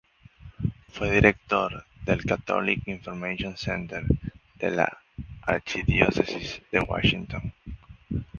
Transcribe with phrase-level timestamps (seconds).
[0.91, 4.01] Fue director del Catholic Information Center
[4.55, 4.97] de la
[5.43, 7.53] Archidiócesis de Washington.